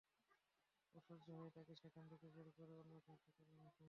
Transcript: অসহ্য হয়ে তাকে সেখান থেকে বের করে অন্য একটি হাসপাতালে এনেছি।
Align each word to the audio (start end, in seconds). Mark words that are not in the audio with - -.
অসহ্য 0.95 1.27
হয়ে 1.33 1.51
তাকে 1.51 1.73
সেখান 1.81 2.03
থেকে 2.11 2.27
বের 2.35 2.47
করে 2.57 2.73
অন্য 2.75 2.91
একটি 2.95 3.11
হাসপাতালে 3.11 3.51
এনেছি। 3.51 3.79